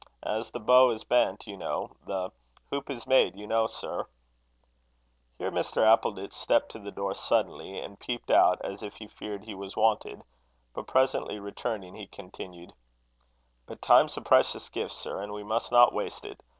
[0.25, 2.31] As the bow is bent, you know the
[2.71, 4.07] hoop is made, you know, sir."
[5.37, 5.83] Here Mr.
[5.85, 9.77] Appleditch stepped to the door suddenly, and peeped out, as if he feared he was
[9.77, 10.23] wanted;
[10.73, 12.73] but presently returning, he continued:
[13.67, 16.41] "But time's a precious gift, sir, and we must not waste it.